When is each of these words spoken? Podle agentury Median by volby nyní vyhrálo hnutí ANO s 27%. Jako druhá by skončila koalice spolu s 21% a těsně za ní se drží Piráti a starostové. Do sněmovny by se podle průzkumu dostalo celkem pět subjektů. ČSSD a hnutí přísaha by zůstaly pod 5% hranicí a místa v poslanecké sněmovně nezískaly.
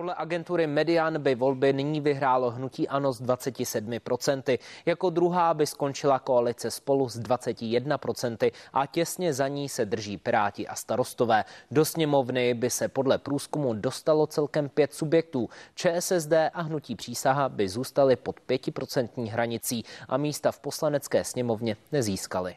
Podle 0.00 0.14
agentury 0.14 0.66
Median 0.66 1.22
by 1.22 1.34
volby 1.34 1.72
nyní 1.72 2.00
vyhrálo 2.00 2.50
hnutí 2.50 2.88
ANO 2.88 3.12
s 3.12 3.22
27%. 3.22 4.58
Jako 4.86 5.10
druhá 5.10 5.54
by 5.54 5.66
skončila 5.66 6.18
koalice 6.18 6.70
spolu 6.70 7.08
s 7.08 7.20
21% 7.20 8.52
a 8.72 8.86
těsně 8.86 9.34
za 9.34 9.48
ní 9.48 9.68
se 9.68 9.84
drží 9.84 10.16
Piráti 10.16 10.68
a 10.68 10.74
starostové. 10.74 11.44
Do 11.70 11.84
sněmovny 11.84 12.54
by 12.54 12.70
se 12.70 12.88
podle 12.88 13.18
průzkumu 13.18 13.74
dostalo 13.74 14.26
celkem 14.26 14.68
pět 14.68 14.94
subjektů. 14.94 15.48
ČSSD 15.74 16.32
a 16.54 16.62
hnutí 16.62 16.94
přísaha 16.96 17.48
by 17.48 17.68
zůstaly 17.68 18.16
pod 18.16 18.40
5% 18.48 19.30
hranicí 19.30 19.84
a 20.08 20.16
místa 20.16 20.52
v 20.52 20.60
poslanecké 20.60 21.24
sněmovně 21.24 21.76
nezískaly. 21.92 22.56